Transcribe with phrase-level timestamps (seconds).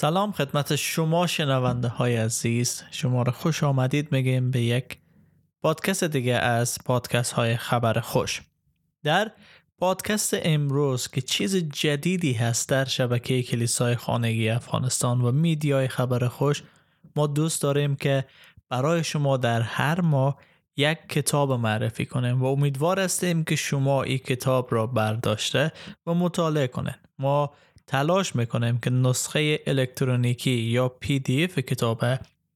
[0.00, 2.82] سلام خدمت شما شنونده های عزیز.
[2.90, 4.98] شما را خوش آمدید میگیم به یک
[5.62, 8.42] پادکست دیگه از پادکست های خبر خوش.
[9.04, 9.30] در
[9.78, 16.62] پادکست امروز که چیز جدیدی هست در شبکه کلیسای خانگی افغانستان و میدیای خبر خوش
[17.16, 18.24] ما دوست داریم که
[18.68, 20.38] برای شما در هر ماه
[20.76, 25.72] یک کتاب معرفی کنیم و امیدوار هستیم که شما این کتاب را برداشته
[26.06, 26.94] و مطالعه کنین.
[27.18, 27.50] ما
[27.86, 32.04] تلاش می‌کنیم که نسخه الکترونیکی یا PDF کتاب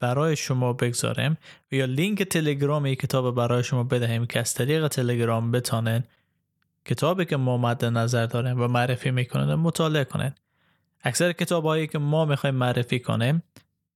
[0.00, 1.36] برای شما بگذاریم
[1.72, 6.02] و یا لینک تلگرام این کتاب برای شما بدهیم که از طریق تلگرام بتانین
[6.84, 10.32] کتابی که ما مد نظر داریم و معرفی می‌کنن مطالعه کنین.
[11.02, 13.42] اکثر کتاب هایی که ما می‌خوایم معرفی کنیم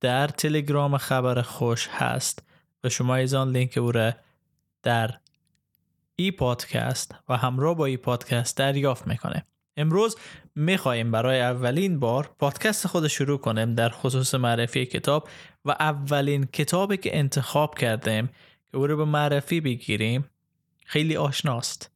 [0.00, 2.42] در تلگرام خبر خوش هست
[2.84, 4.12] و شما آسان لینک او را
[4.82, 5.10] در
[6.16, 10.16] ای پادکست و همراه با ای پادکست دریافت می‌کنه امروز
[10.54, 15.28] می‌خواهیم برای اولین بار پادکست خود شروع کنیم در خصوص معرفی کتاب
[15.64, 18.26] و اولین کتابی که انتخاب کردیم
[18.70, 20.30] که او رو به معرفی بگیریم
[20.84, 21.90] خیلی آشناست.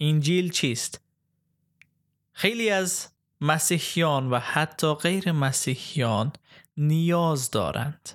[0.00, 1.00] انجیل چیست؟
[2.32, 3.08] خیلی از
[3.40, 6.32] مسیحیان و حتی غیر مسیحیان
[6.76, 8.10] نیاز دارند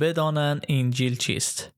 [0.00, 1.72] بدانند انجیل چیست.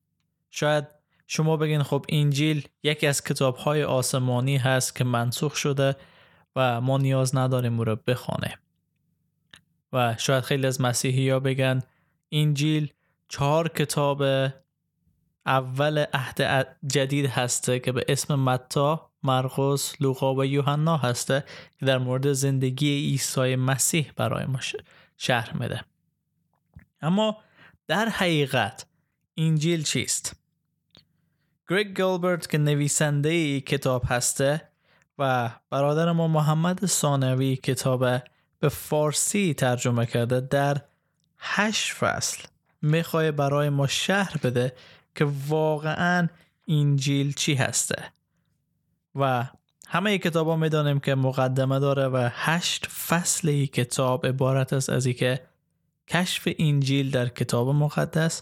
[0.51, 0.87] شاید
[1.27, 5.95] شما بگین خب انجیل یکی از کتاب آسمانی هست که منسوخ شده.
[6.55, 7.99] و ما نیاز نداریم او را
[9.93, 11.81] و شاید خیلی از مسیحی ها بگن
[12.31, 12.93] انجیل
[13.29, 14.23] چهار کتاب
[15.45, 21.43] اول عهد جدید هسته که به اسم متا، مرقس، لوقا و یوحنا هسته
[21.79, 24.59] که در مورد زندگی عیسی مسیح برای ما
[25.17, 25.85] شرح میده
[27.01, 27.37] اما
[27.87, 28.85] در حقیقت
[29.37, 30.35] انجیل چیست؟
[31.69, 34.70] گریگ گلبرت که نویسنده ای کتاب هسته
[35.21, 38.05] و برادر ما محمد ثانوی کتاب
[38.59, 40.81] به فارسی ترجمه کرده در
[41.37, 42.43] هشت فصل.
[42.81, 44.73] می‌خوای برای ما شهر بده
[45.15, 46.27] که واقعا
[46.67, 48.03] انجیل چی هسته.
[49.15, 49.45] و
[49.87, 55.07] همه کتاب ها می‌دانیم که مقدمه داره و هشت فصل ای کتاب عبارت است از
[55.07, 55.41] که
[56.07, 58.41] کشف انجیل در کتاب مقدس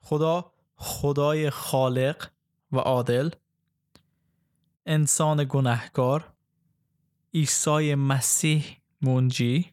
[0.00, 2.28] خدا خدای خالق
[2.72, 3.30] و عادل
[4.86, 6.32] انسان گناهکار
[7.34, 8.64] عیسی مسیح
[9.02, 9.72] منجی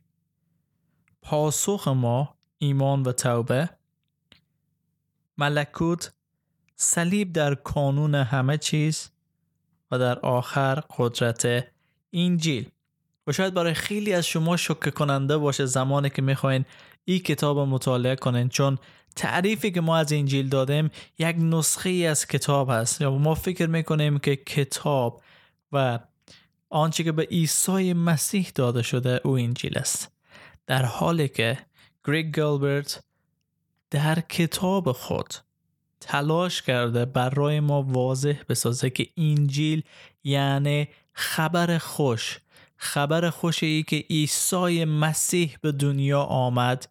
[1.21, 3.69] پاسخ ما ایمان و توبه
[5.37, 6.13] ملکوت
[6.75, 9.09] صلیب در کانون همه چیز
[9.91, 11.67] و در آخر قدرت
[12.13, 12.71] انجیل.
[13.27, 16.65] و شاید برای خیلی از شما شکه کننده باشه زمانی که می‌خواین
[17.05, 18.77] این کتاب مطالعه کنین چون
[19.15, 23.01] تعریفی که ما از انجیل دادیم یک نسخه ای از کتاب هست.
[23.01, 25.21] یا ما فکر می‌کنیم که کتاب
[25.71, 25.99] و
[26.69, 30.11] آنچه که به عیسی مسیح داده شده او انجیل است.
[30.67, 31.57] در حالی که
[32.05, 33.03] گریگ گلبرت
[33.91, 35.33] در کتاب خود
[35.99, 39.83] تلاش کرده برای ما واضح بسازه که انجیل
[40.23, 42.39] یعنی خبر خوش
[42.83, 46.87] خبر خوش ای که عیسی مسیح به دنیا آمد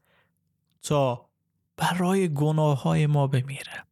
[0.82, 1.26] تا
[1.76, 3.84] برای گناه های ما بمیره.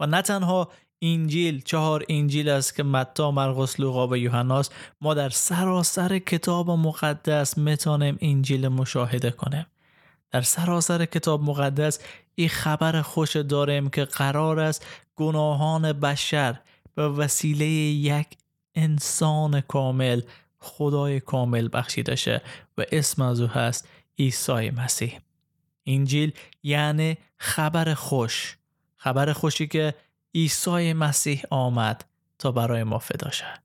[0.00, 0.70] و نه تنها
[1.02, 7.58] انجیل چهار انجیل است که متا مرقس لوقا و یوحناست ما در سراسر کتاب مقدس
[7.58, 9.66] می‌تونیم انجیل مشاهده کنیم.
[10.30, 11.98] در سراسر کتاب مقدس
[12.34, 14.86] این خبر خوش داریم که قرار است
[15.16, 16.60] گناهان بشر
[16.94, 18.26] به وسیله یک
[18.74, 20.20] انسان کامل
[20.62, 22.42] خدای کامل بخشیده شه
[22.78, 25.18] و اسم از او هست عیسی مسیح.
[25.86, 28.56] انجیل یعنی خبر خوش.
[28.96, 29.94] خبر خوشی که
[30.34, 32.04] عیسی مسیح آمد
[32.38, 33.62] تا برای ما فدا شد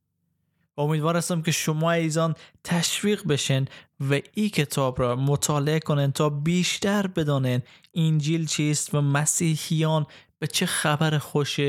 [0.77, 3.65] امیدوار هستم که شما ایزان تشویق بشن
[3.99, 7.61] و این کتاب را مطالعه کنن تا بیشتر بدانن
[7.93, 10.05] انجیل چیست و مسیحیان
[10.39, 11.59] به چه خبر خوش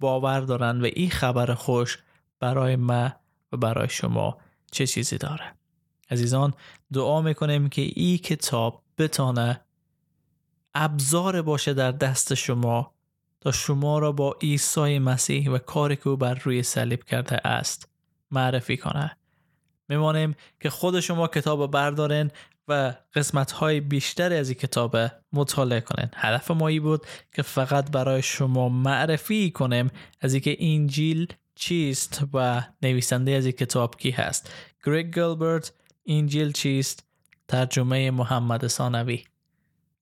[0.00, 1.98] باور دارن و این خبر خوش
[2.40, 3.12] برای ما
[3.52, 4.38] و برای شما
[4.74, 5.54] چه چیزی داره.
[6.10, 6.54] عزیزان
[6.92, 9.60] دعا می‌کنیم که این کتاب بتانه
[10.74, 12.94] ابزار باشه در دست شما
[13.40, 17.88] تا شما را با عیسی مسیح و کاری که او بر روی صلیب کرده است
[18.30, 19.16] معرفی کنه.
[19.88, 22.30] میمانیم که خود شما کتاب بردارین
[22.68, 24.96] و قسمت های بیشتر از این کتاب
[25.32, 26.10] مطالعه کنین.
[26.14, 29.90] هدف ما ای بود که فقط برای شما معرفی کنیم
[30.20, 34.52] از اینکه انجیل چیست و نویسنده از این کتاب کی هست؟
[34.84, 35.72] گریگ گلبرت
[36.06, 37.04] انجیل چیست؟
[37.48, 39.24] ترجمه محمد ثانوی.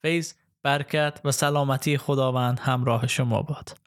[0.02, 0.32] فیض
[0.62, 3.81] برکت و سلامتی خداوند همراه شما باد.